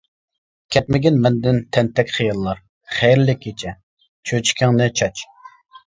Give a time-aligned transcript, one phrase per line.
[0.75, 2.65] كەتمىگىن مەندىن، تەنتەك خىياللار،
[2.99, 3.79] خەيرلىك كېچە،
[4.31, 5.29] چۆچىكىڭنى چاچ.